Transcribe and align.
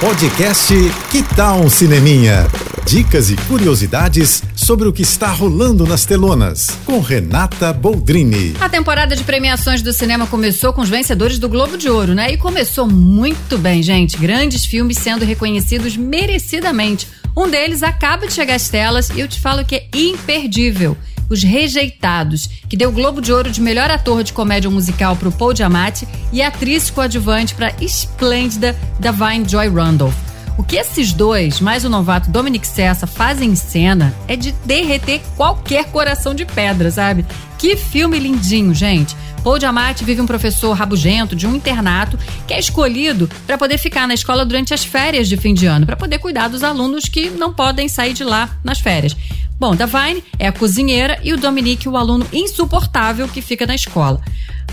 Podcast 0.00 0.72
Que 1.10 1.22
Tal 1.22 1.60
um 1.60 1.68
Cineminha? 1.68 2.46
Dicas 2.86 3.30
e 3.30 3.36
curiosidades 3.36 4.42
sobre 4.56 4.88
o 4.88 4.92
que 4.94 5.02
está 5.02 5.28
rolando 5.28 5.86
nas 5.86 6.06
telonas, 6.06 6.70
com 6.86 7.00
Renata 7.00 7.70
Boldrini. 7.70 8.54
A 8.58 8.68
temporada 8.70 9.14
de 9.14 9.22
premiações 9.22 9.82
do 9.82 9.92
cinema 9.92 10.26
começou 10.26 10.72
com 10.72 10.80
os 10.80 10.88
vencedores 10.88 11.38
do 11.38 11.50
Globo 11.50 11.76
de 11.76 11.90
Ouro, 11.90 12.14
né? 12.14 12.32
E 12.32 12.38
começou 12.38 12.86
muito 12.86 13.58
bem, 13.58 13.82
gente. 13.82 14.16
Grandes 14.16 14.64
filmes 14.64 14.96
sendo 14.96 15.22
reconhecidos 15.26 15.98
merecidamente. 15.98 17.06
Um 17.36 17.46
deles 17.48 17.82
acaba 17.82 18.26
de 18.26 18.32
chegar 18.32 18.54
às 18.54 18.70
telas 18.70 19.10
e 19.10 19.20
eu 19.20 19.28
te 19.28 19.38
falo 19.38 19.66
que 19.66 19.76
é 19.76 19.88
imperdível. 19.94 20.96
Os 21.30 21.44
Rejeitados, 21.44 22.48
que 22.68 22.76
deu 22.76 22.88
o 22.88 22.92
Globo 22.92 23.22
de 23.22 23.32
Ouro 23.32 23.52
de 23.52 23.60
melhor 23.60 23.88
ator 23.88 24.24
de 24.24 24.32
comédia 24.32 24.68
musical 24.68 25.14
para 25.14 25.28
o 25.28 25.32
Paul 25.32 25.54
Giamatti 25.54 26.06
e 26.32 26.42
atriz 26.42 26.90
coadjuvante 26.90 27.54
para 27.54 27.72
esplêndida 27.80 28.76
Davine 28.98 29.48
Joy 29.48 29.68
Randolph. 29.68 30.16
O 30.58 30.64
que 30.64 30.76
esses 30.76 31.12
dois, 31.12 31.60
mais 31.60 31.84
o 31.84 31.88
novato 31.88 32.30
Dominic 32.30 32.66
Sessa, 32.66 33.06
fazem 33.06 33.50
em 33.50 33.54
cena 33.54 34.12
é 34.26 34.34
de 34.34 34.50
derreter 34.64 35.22
qualquer 35.36 35.84
coração 35.86 36.34
de 36.34 36.44
pedra, 36.44 36.90
sabe? 36.90 37.24
Que 37.58 37.76
filme 37.76 38.18
lindinho, 38.18 38.74
gente. 38.74 39.16
Paul 39.44 39.58
Giamatti 39.58 40.04
vive 40.04 40.20
um 40.20 40.26
professor 40.26 40.72
rabugento 40.72 41.34
de 41.36 41.46
um 41.46 41.54
internato 41.54 42.18
que 42.46 42.52
é 42.52 42.58
escolhido 42.58 43.30
para 43.46 43.56
poder 43.56 43.78
ficar 43.78 44.06
na 44.06 44.14
escola 44.14 44.44
durante 44.44 44.74
as 44.74 44.84
férias 44.84 45.28
de 45.28 45.36
fim 45.36 45.54
de 45.54 45.66
ano, 45.66 45.86
para 45.86 45.96
poder 45.96 46.18
cuidar 46.18 46.48
dos 46.48 46.64
alunos 46.64 47.04
que 47.04 47.30
não 47.30 47.54
podem 47.54 47.88
sair 47.88 48.12
de 48.12 48.24
lá 48.24 48.50
nas 48.62 48.80
férias. 48.80 49.16
Bom, 49.60 49.76
Davine 49.76 50.24
é 50.38 50.48
a 50.48 50.52
cozinheira 50.52 51.20
e 51.22 51.34
o 51.34 51.36
Dominique 51.36 51.86
o 51.86 51.98
aluno 51.98 52.26
insuportável 52.32 53.28
que 53.28 53.42
fica 53.42 53.66
na 53.66 53.74
escola. 53.74 54.18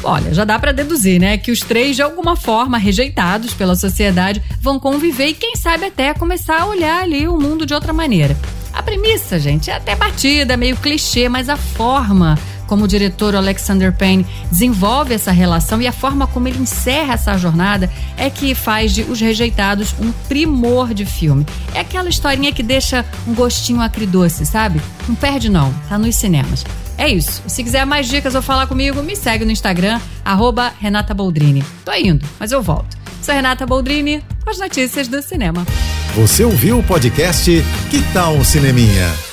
Olha, 0.02 0.34
já 0.34 0.46
dá 0.46 0.58
para 0.58 0.72
deduzir, 0.72 1.20
né, 1.20 1.38
que 1.38 1.52
os 1.52 1.60
três 1.60 1.98
de 1.98 2.02
alguma 2.02 2.38
forma 2.38 2.78
rejeitados 2.78 3.54
pela 3.54 3.76
sociedade 3.76 4.42
vão 4.62 4.80
conviver 4.80 5.28
e 5.28 5.34
quem 5.34 5.58
sabe 5.58 5.88
até 5.88 6.14
começar 6.14 6.62
a 6.62 6.68
olhar 6.68 7.04
ali 7.04 7.28
o 7.28 7.38
mundo 7.38 7.66
de 7.66 7.74
outra 7.74 7.92
maneira. 7.92 8.38
A 8.72 8.82
premissa, 8.82 9.38
gente, 9.38 9.70
é 9.70 9.76
até 9.76 9.94
batida, 9.94 10.56
meio 10.56 10.78
clichê, 10.78 11.28
mas 11.28 11.50
a 11.50 11.58
forma 11.58 12.40
como 12.68 12.86
o 12.86 12.88
diretor 12.88 13.36
Alexander 13.36 13.92
Payne 13.92 14.26
desenvolve 14.52 15.14
essa 15.14 15.32
relação 15.32 15.82
e 15.82 15.88
a 15.88 15.92
forma 15.92 16.28
como 16.28 16.48
ele 16.48 16.60
encerra 16.60 17.14
essa 17.14 17.38
jornada 17.38 17.90
é 18.18 18.30
que 18.30 18.54
faz 18.54 18.94
de 18.94 19.04
Os 19.04 19.20
Rejeitados 19.20 19.96
um 20.00 20.12
primor 20.28 20.94
de 20.94 21.06
filme. 21.06 21.46
É 21.74 21.80
aquela 21.80 22.10
historinha 22.10 22.52
que 22.52 22.62
deixa 22.62 23.06
um 23.28 23.34
gostinho 23.34 23.82
acridoce, 23.82 24.46
sabe? 24.46 24.82
Não 25.08 25.16
perde 25.16 25.50
não, 25.50 25.74
tá 25.90 25.98
nos 25.98 26.16
cinemas. 26.16 26.64
É 26.98 27.08
isso. 27.08 27.44
Se 27.48 27.64
quiser 27.64 27.86
mais 27.86 28.08
dicas 28.08 28.34
ou 28.34 28.42
falar 28.42 28.68
comigo, 28.68 29.04
me 29.04 29.16
segue 29.16 29.46
no 29.46 29.52
Instagram, 29.52 30.02
arroba 30.26 30.74
Renata 30.80 31.14
Boldrini. 31.14 31.64
Tô 31.86 31.94
indo, 31.94 32.26
mas 32.40 32.52
eu 32.52 32.62
volto. 32.62 32.98
Sou 33.22 33.34
Renata 33.34 33.66
Boldrini 33.66 34.24
com 34.44 34.50
as 34.50 34.58
notícias 34.58 35.08
do 35.08 35.22
cinema. 35.22 35.66
Você 36.16 36.44
ouviu 36.44 36.80
o 36.80 36.84
podcast 36.84 37.52
Que 37.92 38.02
Tal 38.14 38.44
Cineminha? 38.44 39.27